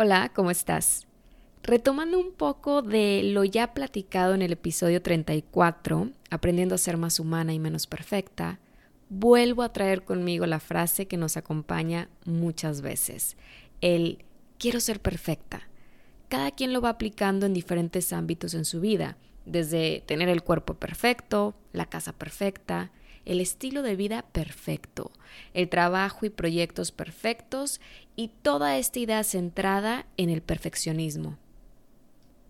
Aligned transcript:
Hola, 0.00 0.30
¿cómo 0.32 0.52
estás? 0.52 1.08
Retomando 1.64 2.20
un 2.20 2.30
poco 2.30 2.82
de 2.82 3.24
lo 3.24 3.42
ya 3.42 3.74
platicado 3.74 4.32
en 4.32 4.42
el 4.42 4.52
episodio 4.52 5.02
34, 5.02 6.12
aprendiendo 6.30 6.76
a 6.76 6.78
ser 6.78 6.96
más 6.96 7.18
humana 7.18 7.52
y 7.52 7.58
menos 7.58 7.88
perfecta, 7.88 8.60
vuelvo 9.08 9.64
a 9.64 9.72
traer 9.72 10.04
conmigo 10.04 10.46
la 10.46 10.60
frase 10.60 11.08
que 11.08 11.16
nos 11.16 11.36
acompaña 11.36 12.08
muchas 12.24 12.80
veces, 12.80 13.36
el 13.80 14.24
quiero 14.56 14.78
ser 14.78 15.00
perfecta. 15.00 15.62
Cada 16.28 16.52
quien 16.52 16.72
lo 16.72 16.80
va 16.80 16.90
aplicando 16.90 17.44
en 17.44 17.52
diferentes 17.52 18.12
ámbitos 18.12 18.54
en 18.54 18.66
su 18.66 18.80
vida, 18.80 19.16
desde 19.46 20.04
tener 20.06 20.28
el 20.28 20.44
cuerpo 20.44 20.74
perfecto, 20.74 21.56
la 21.72 21.86
casa 21.86 22.12
perfecta, 22.12 22.92
el 23.28 23.40
estilo 23.40 23.82
de 23.82 23.94
vida 23.94 24.22
perfecto, 24.32 25.12
el 25.52 25.68
trabajo 25.68 26.26
y 26.26 26.30
proyectos 26.30 26.90
perfectos 26.90 27.80
y 28.16 28.32
toda 28.42 28.78
esta 28.78 28.98
idea 28.98 29.22
centrada 29.22 30.06
en 30.16 30.30
el 30.30 30.40
perfeccionismo. 30.40 31.36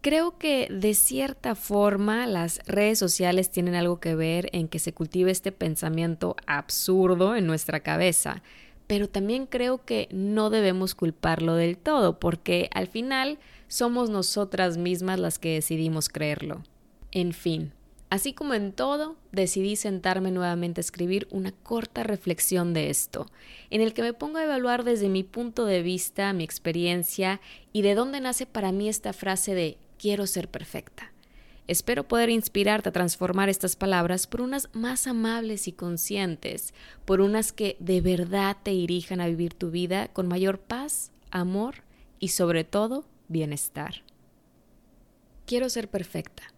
Creo 0.00 0.38
que 0.38 0.68
de 0.70 0.94
cierta 0.94 1.56
forma 1.56 2.26
las 2.28 2.60
redes 2.66 3.00
sociales 3.00 3.50
tienen 3.50 3.74
algo 3.74 3.98
que 3.98 4.14
ver 4.14 4.48
en 4.52 4.68
que 4.68 4.78
se 4.78 4.94
cultive 4.94 5.32
este 5.32 5.50
pensamiento 5.50 6.36
absurdo 6.46 7.34
en 7.34 7.48
nuestra 7.48 7.80
cabeza, 7.80 8.42
pero 8.86 9.08
también 9.08 9.46
creo 9.46 9.84
que 9.84 10.08
no 10.12 10.48
debemos 10.48 10.94
culparlo 10.94 11.56
del 11.56 11.76
todo, 11.76 12.20
porque 12.20 12.70
al 12.72 12.86
final 12.86 13.40
somos 13.66 14.10
nosotras 14.10 14.78
mismas 14.78 15.18
las 15.18 15.40
que 15.40 15.54
decidimos 15.54 16.08
creerlo. 16.08 16.62
En 17.10 17.32
fin, 17.32 17.72
Así 18.10 18.32
como 18.32 18.54
en 18.54 18.72
todo, 18.72 19.16
decidí 19.32 19.76
sentarme 19.76 20.30
nuevamente 20.30 20.80
a 20.80 20.82
escribir 20.82 21.28
una 21.30 21.52
corta 21.52 22.04
reflexión 22.04 22.72
de 22.72 22.88
esto, 22.88 23.26
en 23.68 23.82
el 23.82 23.92
que 23.92 24.00
me 24.00 24.14
pongo 24.14 24.38
a 24.38 24.44
evaluar 24.44 24.82
desde 24.82 25.10
mi 25.10 25.24
punto 25.24 25.66
de 25.66 25.82
vista, 25.82 26.32
mi 26.32 26.42
experiencia 26.42 27.42
y 27.70 27.82
de 27.82 27.94
dónde 27.94 28.20
nace 28.20 28.46
para 28.46 28.72
mí 28.72 28.88
esta 28.88 29.12
frase 29.12 29.54
de 29.54 29.76
quiero 29.98 30.26
ser 30.26 30.48
perfecta. 30.48 31.12
Espero 31.66 32.08
poder 32.08 32.30
inspirarte 32.30 32.88
a 32.88 32.92
transformar 32.92 33.50
estas 33.50 33.76
palabras 33.76 34.26
por 34.26 34.40
unas 34.40 34.70
más 34.72 35.06
amables 35.06 35.68
y 35.68 35.72
conscientes, 35.72 36.72
por 37.04 37.20
unas 37.20 37.52
que 37.52 37.76
de 37.78 38.00
verdad 38.00 38.56
te 38.62 38.70
dirijan 38.70 39.20
a 39.20 39.26
vivir 39.26 39.52
tu 39.52 39.70
vida 39.70 40.08
con 40.08 40.28
mayor 40.28 40.60
paz, 40.60 41.12
amor 41.30 41.82
y 42.18 42.28
sobre 42.28 42.64
todo 42.64 43.04
bienestar. 43.28 44.02
Quiero 45.44 45.68
ser 45.68 45.90
perfecta 45.90 46.54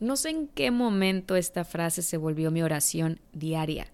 no 0.00 0.16
sé 0.16 0.30
en 0.30 0.46
qué 0.46 0.70
momento 0.70 1.34
esta 1.34 1.64
frase 1.64 2.02
se 2.02 2.16
volvió 2.16 2.52
mi 2.52 2.62
oración 2.62 3.20
diaria. 3.32 3.88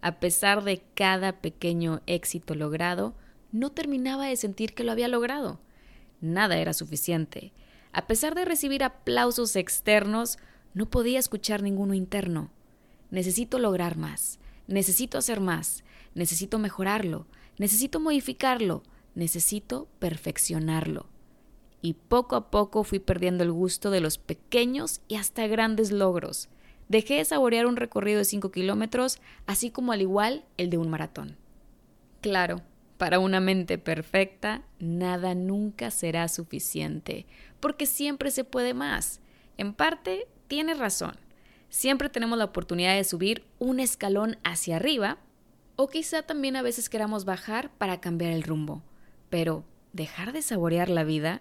A 0.00 0.18
pesar 0.18 0.64
de 0.64 0.82
cada 0.94 1.40
pequeño 1.40 2.00
éxito 2.06 2.54
logrado, 2.54 3.14
no 3.52 3.70
terminaba 3.70 4.26
de 4.26 4.36
sentir 4.36 4.72
que 4.74 4.84
lo 4.84 4.92
había 4.92 5.08
logrado. 5.08 5.60
Nada 6.22 6.56
era 6.56 6.72
suficiente. 6.72 7.52
A 7.92 8.06
pesar 8.06 8.34
de 8.34 8.46
recibir 8.46 8.82
aplausos 8.82 9.54
externos, 9.54 10.38
no 10.72 10.88
podía 10.88 11.18
escuchar 11.18 11.62
ninguno 11.62 11.92
interno. 11.92 12.50
Necesito 13.10 13.58
lograr 13.58 13.98
más, 13.98 14.38
necesito 14.66 15.18
hacer 15.18 15.40
más, 15.40 15.84
necesito 16.14 16.58
mejorarlo, 16.58 17.26
necesito 17.58 18.00
modificarlo, 18.00 18.82
necesito 19.14 19.88
perfeccionarlo 19.98 21.09
y 21.82 21.94
poco 21.94 22.36
a 22.36 22.50
poco 22.50 22.84
fui 22.84 22.98
perdiendo 22.98 23.44
el 23.44 23.52
gusto 23.52 23.90
de 23.90 24.00
los 24.00 24.18
pequeños 24.18 25.00
y 25.08 25.16
hasta 25.16 25.46
grandes 25.46 25.90
logros. 25.90 26.48
Dejé 26.88 27.14
de 27.14 27.24
saborear 27.24 27.66
un 27.66 27.76
recorrido 27.76 28.18
de 28.18 28.24
5 28.24 28.50
kilómetros, 28.50 29.18
así 29.46 29.70
como 29.70 29.92
al 29.92 30.02
igual 30.02 30.44
el 30.56 30.70
de 30.70 30.78
un 30.78 30.90
maratón. 30.90 31.36
Claro, 32.20 32.62
para 32.98 33.18
una 33.18 33.40
mente 33.40 33.78
perfecta, 33.78 34.62
nada 34.78 35.34
nunca 35.34 35.90
será 35.90 36.28
suficiente, 36.28 37.26
porque 37.60 37.86
siempre 37.86 38.30
se 38.30 38.44
puede 38.44 38.74
más. 38.74 39.20
En 39.56 39.72
parte, 39.72 40.26
tiene 40.48 40.74
razón. 40.74 41.14
Siempre 41.70 42.10
tenemos 42.10 42.36
la 42.36 42.46
oportunidad 42.46 42.96
de 42.96 43.04
subir 43.04 43.44
un 43.58 43.80
escalón 43.80 44.36
hacia 44.42 44.76
arriba, 44.76 45.18
o 45.76 45.88
quizá 45.88 46.22
también 46.22 46.56
a 46.56 46.62
veces 46.62 46.90
queramos 46.90 47.24
bajar 47.24 47.70
para 47.78 48.00
cambiar 48.00 48.32
el 48.32 48.42
rumbo. 48.42 48.82
Pero, 49.30 49.64
¿dejar 49.92 50.32
de 50.32 50.42
saborear 50.42 50.90
la 50.90 51.04
vida 51.04 51.40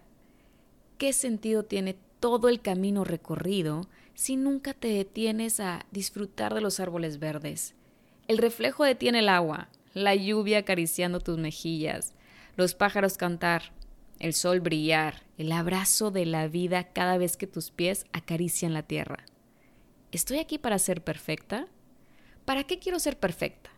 ¿qué 0.99 1.13
sentido 1.13 1.63
tiene 1.63 1.95
todo 2.19 2.49
el 2.49 2.61
camino 2.61 3.05
recorrido 3.05 3.87
si 4.13 4.35
nunca 4.35 4.73
te 4.73 4.89
detienes 4.89 5.61
a 5.61 5.85
disfrutar 5.91 6.53
de 6.53 6.61
los 6.61 6.81
árboles 6.81 7.19
verdes? 7.19 7.73
El 8.27 8.37
reflejo 8.37 8.83
detiene 8.83 9.19
el 9.19 9.29
agua, 9.29 9.69
la 9.93 10.13
lluvia 10.13 10.59
acariciando 10.59 11.21
tus 11.21 11.37
mejillas, 11.37 12.13
los 12.57 12.75
pájaros 12.75 13.17
cantar, 13.17 13.71
el 14.19 14.33
sol 14.33 14.59
brillar, 14.59 15.23
el 15.37 15.53
abrazo 15.53 16.11
de 16.11 16.25
la 16.25 16.49
vida 16.49 16.83
cada 16.91 17.17
vez 17.17 17.37
que 17.37 17.47
tus 17.47 17.71
pies 17.71 18.05
acarician 18.11 18.73
la 18.73 18.83
tierra. 18.83 19.25
¿Estoy 20.11 20.39
aquí 20.39 20.57
para 20.57 20.77
ser 20.79 21.01
perfecta? 21.01 21.67
¿Para 22.43 22.65
qué 22.65 22.77
quiero 22.77 22.99
ser 22.99 23.17
perfecta? 23.17 23.69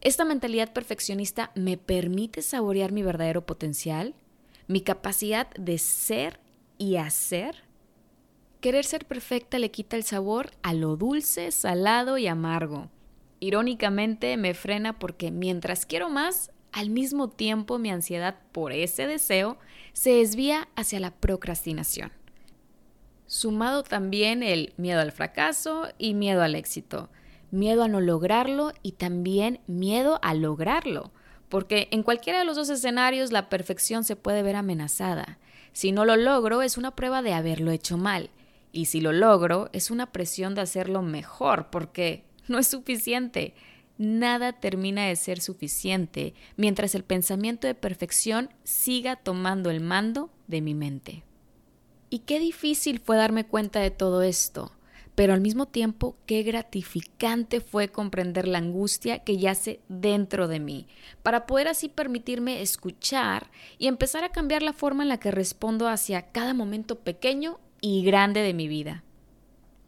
¿Esta 0.00 0.24
mentalidad 0.24 0.72
perfeccionista 0.72 1.50
me 1.56 1.76
permite 1.76 2.40
saborear 2.40 2.92
mi 2.92 3.02
verdadero 3.02 3.44
potencial? 3.44 4.14
¿Mi 4.68 4.80
capacidad 4.80 5.50
de 5.54 5.78
ser 5.78 6.41
y 6.82 6.96
hacer, 6.96 7.62
querer 8.60 8.84
ser 8.84 9.06
perfecta 9.06 9.60
le 9.60 9.70
quita 9.70 9.96
el 9.96 10.02
sabor 10.02 10.50
a 10.64 10.74
lo 10.74 10.96
dulce, 10.96 11.52
salado 11.52 12.18
y 12.18 12.26
amargo. 12.26 12.90
Irónicamente 13.38 14.36
me 14.36 14.52
frena 14.52 14.98
porque 14.98 15.30
mientras 15.30 15.86
quiero 15.86 16.10
más, 16.10 16.50
al 16.72 16.90
mismo 16.90 17.30
tiempo 17.30 17.78
mi 17.78 17.92
ansiedad 17.92 18.40
por 18.50 18.72
ese 18.72 19.06
deseo 19.06 19.58
se 19.92 20.14
desvía 20.14 20.66
hacia 20.74 20.98
la 20.98 21.12
procrastinación. 21.12 22.10
Sumado 23.26 23.84
también 23.84 24.42
el 24.42 24.74
miedo 24.76 25.02
al 25.02 25.12
fracaso 25.12 25.86
y 25.98 26.14
miedo 26.14 26.42
al 26.42 26.56
éxito, 26.56 27.10
miedo 27.52 27.84
a 27.84 27.88
no 27.88 28.00
lograrlo 28.00 28.72
y 28.82 28.92
también 28.92 29.60
miedo 29.68 30.18
a 30.20 30.34
lograrlo, 30.34 31.12
porque 31.48 31.86
en 31.92 32.02
cualquiera 32.02 32.40
de 32.40 32.44
los 32.44 32.56
dos 32.56 32.70
escenarios 32.70 33.30
la 33.30 33.48
perfección 33.48 34.02
se 34.02 34.16
puede 34.16 34.42
ver 34.42 34.56
amenazada. 34.56 35.38
Si 35.72 35.92
no 35.92 36.04
lo 36.04 36.16
logro, 36.16 36.62
es 36.62 36.76
una 36.76 36.94
prueba 36.94 37.22
de 37.22 37.32
haberlo 37.32 37.70
hecho 37.70 37.96
mal. 37.96 38.30
Y 38.72 38.86
si 38.86 39.00
lo 39.00 39.12
logro, 39.12 39.68
es 39.72 39.90
una 39.90 40.12
presión 40.12 40.54
de 40.54 40.62
hacerlo 40.62 41.02
mejor, 41.02 41.70
porque 41.70 42.24
no 42.48 42.58
es 42.58 42.68
suficiente. 42.68 43.54
Nada 43.98 44.52
termina 44.52 45.06
de 45.06 45.16
ser 45.16 45.40
suficiente 45.40 46.34
mientras 46.56 46.94
el 46.94 47.04
pensamiento 47.04 47.66
de 47.66 47.74
perfección 47.74 48.50
siga 48.64 49.16
tomando 49.16 49.70
el 49.70 49.80
mando 49.80 50.30
de 50.46 50.60
mi 50.60 50.74
mente. 50.74 51.22
Y 52.10 52.20
qué 52.20 52.38
difícil 52.38 52.98
fue 52.98 53.16
darme 53.16 53.46
cuenta 53.46 53.80
de 53.80 53.90
todo 53.90 54.22
esto 54.22 54.72
pero 55.14 55.34
al 55.34 55.40
mismo 55.40 55.66
tiempo 55.66 56.16
qué 56.26 56.42
gratificante 56.42 57.60
fue 57.60 57.88
comprender 57.88 58.48
la 58.48 58.58
angustia 58.58 59.20
que 59.20 59.36
yace 59.36 59.80
dentro 59.88 60.48
de 60.48 60.60
mí, 60.60 60.86
para 61.22 61.46
poder 61.46 61.68
así 61.68 61.88
permitirme 61.88 62.62
escuchar 62.62 63.50
y 63.78 63.86
empezar 63.86 64.24
a 64.24 64.30
cambiar 64.30 64.62
la 64.62 64.72
forma 64.72 65.02
en 65.02 65.08
la 65.08 65.18
que 65.18 65.30
respondo 65.30 65.88
hacia 65.88 66.30
cada 66.32 66.54
momento 66.54 66.98
pequeño 67.00 67.60
y 67.80 68.02
grande 68.04 68.40
de 68.40 68.54
mi 68.54 68.68
vida. 68.68 69.04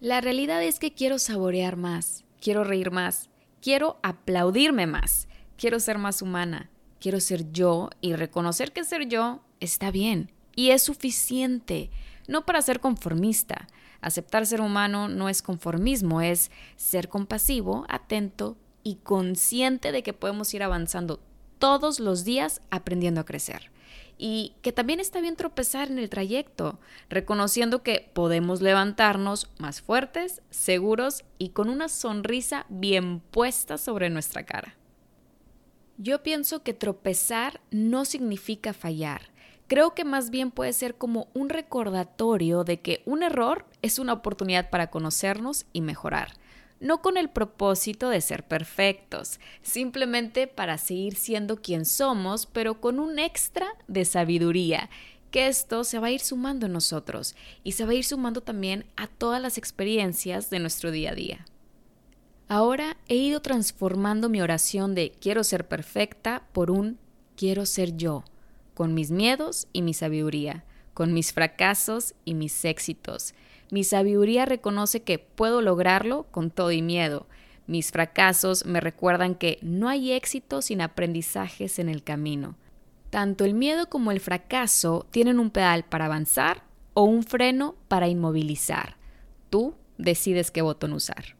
La 0.01 0.21
realidad 0.21 0.63
es 0.63 0.79
que 0.79 0.93
quiero 0.93 1.19
saborear 1.19 1.77
más, 1.77 2.25
quiero 2.41 2.65
reír 2.65 2.91
más, 2.91 3.31
quiero 3.63 3.99
aplaudirme 4.03 4.87
más, 4.87 5.29
quiero 5.57 5.81
ser 5.81 5.97
más 5.97 6.21
humana, 6.21 6.71
quiero 7.01 7.21
ser 7.21 7.51
yo 7.53 7.89
y 8.03 8.15
reconocer 8.15 8.73
que 8.73 8.85
ser 8.85 9.09
yo 9.09 9.41
está 9.61 9.91
bien 9.91 10.31
y 10.55 10.71
es 10.71 10.83
suficiente, 10.83 11.91
no 12.29 12.45
para 12.45 12.63
ser 12.63 12.81
conformista, 12.81 13.67
Aceptar 14.05 14.45
ser 14.45 14.61
humano 14.61 15.09
no 15.09 15.31
es 15.31 15.41
conformismo, 15.41 16.21
es 16.21 16.51
ser 16.77 17.09
compasivo, 17.09 17.87
atento 17.89 18.59
y 18.83 18.97
consciente 18.97 19.93
de 19.93 20.03
que 20.03 20.13
podemos 20.13 20.53
ir 20.53 20.63
avanzando 20.63 21.21
todos 21.59 22.01
los 22.01 22.23
días 22.23 22.61
aprendiendo 22.69 23.23
a 23.23 23.25
crecer. 23.25 23.71
Y 24.19 24.57
que 24.61 24.73
también 24.73 25.01
está 25.01 25.23
bien 25.23 25.37
tropezar 25.37 25.91
en 25.91 25.99
el 25.99 26.11
trayecto, 26.11 26.79
reconociendo 27.09 27.83
que 27.83 28.11
podemos 28.13 28.61
levantarnos 28.61 29.49
más 29.59 29.81
fuertes, 29.81 30.43
seguros 30.51 31.25
y 31.39 31.49
con 31.49 31.71
una 31.71 31.89
sonrisa 31.89 32.67
bien 32.69 33.21
puesta 33.21 33.79
sobre 33.79 34.11
nuestra 34.11 34.45
cara. 34.45 34.77
Yo 35.97 36.23
pienso 36.23 36.63
que 36.63 36.75
tropezar 36.75 37.63
no 37.71 38.05
significa 38.05 38.75
fallar, 38.75 39.31
Creo 39.67 39.95
que 39.95 40.05
más 40.05 40.31
bien 40.31 40.51
puede 40.51 40.73
ser 40.73 40.97
como 40.97 41.29
un 41.33 41.49
recordatorio 41.49 42.65
de 42.65 42.81
que 42.81 43.03
un 43.07 43.23
error 43.23 43.67
es 43.83 43.99
una 43.99 44.13
oportunidad 44.13 44.69
para 44.69 44.91
conocernos 44.91 45.65
y 45.73 45.81
mejorar. 45.81 46.35
No 46.81 47.01
con 47.01 47.17
el 47.17 47.31
propósito 47.31 48.11
de 48.11 48.21
ser 48.21 48.47
perfectos, 48.47 49.41
simplemente 49.63 50.47
para 50.47 50.77
seguir 50.77 51.15
siendo 51.15 51.63
quien 51.63 51.87
somos, 51.87 52.45
pero 52.47 52.81
con 52.81 52.99
un 52.99 53.19
extra 53.19 53.67
de 53.89 54.05
sabiduría 54.05 54.91
que 55.31 55.49
esto 55.49 55.83
se 55.83 55.99
va 55.99 56.09
a 56.09 56.13
ir 56.13 56.21
sumando 56.21 56.67
en 56.67 56.73
nosotros 56.73 57.35
y 57.65 57.73
se 57.73 57.85
va 57.87 57.93
a 57.93 57.95
ir 57.95 58.05
sumando 58.05 58.43
también 58.43 58.85
a 58.97 59.07
todas 59.07 59.41
las 59.41 59.57
experiencias 59.57 60.51
de 60.51 60.59
nuestro 60.61 60.91
día 60.91 61.13
a 61.13 61.15
día. 61.15 61.47
Ahora 62.49 62.99
he 63.09 63.17
ido 63.17 63.41
transformando 63.41 64.29
mi 64.29 64.43
oración 64.43 64.95
de 64.95 65.11
quiero 65.11 65.43
ser 65.43 65.67
perfecta 65.67 66.47
por 66.53 66.71
un 66.71 66.99
quiero 67.37 67.67
ser 67.67 67.97
yo, 67.97 68.25
con 68.75 68.95
mis 68.95 69.11
miedos 69.11 69.69
y 69.73 69.83
mi 69.83 69.95
sabiduría, 69.95 70.65
con 70.93 71.13
mis 71.13 71.33
fracasos 71.33 72.15
y 72.25 72.35
mis 72.35 72.65
éxitos. 72.65 73.35
Mi 73.71 73.85
sabiduría 73.85 74.45
reconoce 74.45 75.03
que 75.03 75.19
puedo 75.19 75.63
lograrlo 75.63 76.27
con 76.31 76.51
todo 76.51 76.71
y 76.73 76.83
miedo. 76.83 77.27
Mis 77.67 77.91
fracasos 77.91 78.67
me 78.67 78.81
recuerdan 78.81 79.35
que 79.35 79.59
no 79.63 79.89
hay 79.89 80.13
éxito 80.13 80.61
sin 80.61 80.81
aprendizajes 80.81 81.79
en 81.79 81.89
el 81.89 82.03
camino. 82.03 82.57
Tanto 83.11 83.45
el 83.45 83.55
miedo 83.55 83.89
como 83.89 84.11
el 84.11 84.21
fracaso 84.21 85.07
tienen 85.11 85.39
un 85.39 85.51
pedal 85.51 85.85
para 85.85 86.07
avanzar 86.07 86.65
o 86.95 87.05
un 87.05 87.23
freno 87.23 87.75
para 87.89 88.09
inmovilizar. 88.09 88.97
Tú 89.51 89.75
decides 89.99 90.51
qué 90.51 90.63
botón 90.63 90.93
usar. 90.93 91.37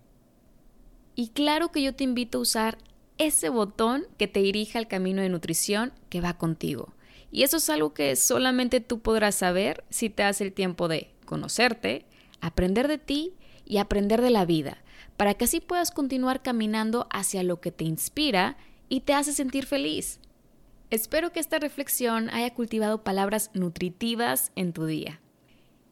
Y 1.15 1.29
claro 1.29 1.71
que 1.71 1.83
yo 1.83 1.95
te 1.95 2.05
invito 2.05 2.39
a 2.39 2.43
usar 2.43 2.79
ese 3.19 3.49
botón 3.49 4.07
que 4.19 4.27
te 4.27 4.41
dirija 4.41 4.79
al 4.79 4.89
camino 4.89 5.23
de 5.23 5.29
nutrición 5.29 5.93
que 6.09 6.21
va 6.21 6.35
contigo. 6.35 6.93
Y 7.35 7.43
eso 7.43 7.57
es 7.57 7.69
algo 7.69 7.95
que 7.95 8.15
solamente 8.15 8.79
tú 8.79 9.01
podrás 9.01 9.35
saber 9.35 9.83
si 9.91 10.09
te 10.09 10.23
das 10.23 10.41
el 10.41 10.53
tiempo 10.53 10.87
de 10.87 11.11
conocerte, 11.27 12.07
aprender 12.41 12.87
de 12.87 12.99
ti 12.99 13.35
y 13.65 13.79
aprender 13.79 14.23
de 14.23 14.31
la 14.31 14.45
vida, 14.45 14.79
para 15.17 15.35
que 15.35 15.47
así 15.47 15.59
puedas 15.59 15.91
continuar 15.91 16.43
caminando 16.43 17.09
hacia 17.11 17.43
lo 17.43 17.61
que 17.61 17.73
te 17.73 17.83
inspira 17.83 18.57
y 18.89 19.01
te 19.01 19.15
hace 19.15 19.33
sentir 19.33 19.67
feliz. 19.67 20.21
Espero 20.91 21.33
que 21.33 21.41
esta 21.41 21.59
reflexión 21.59 22.31
haya 22.31 22.55
cultivado 22.55 23.03
palabras 23.03 23.51
nutritivas 23.53 24.53
en 24.55 24.73
tu 24.73 24.87
día. 24.87 25.21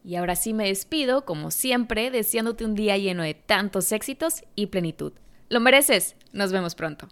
Y 0.05 0.15
ahora 0.15 0.37
sí 0.37 0.53
me 0.53 0.69
despido, 0.69 1.25
como 1.25 1.51
siempre, 1.51 2.09
deseándote 2.09 2.63
un 2.63 2.73
día 2.73 2.97
lleno 2.97 3.21
de 3.21 3.33
tantos 3.33 3.91
éxitos 3.91 4.45
y 4.55 4.67
plenitud. 4.67 5.11
Lo 5.49 5.59
mereces. 5.59 6.15
Nos 6.31 6.53
vemos 6.53 6.73
pronto. 6.73 7.09